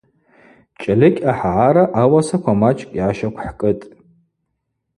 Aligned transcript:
Чӏльыкӏь 0.79 1.25
ахӏагӏара 1.31 1.83
ауасаква 2.01 2.53
мачӏкӏ 2.61 2.95
йгӏащаквхӏкӏытӏ. 2.97 3.85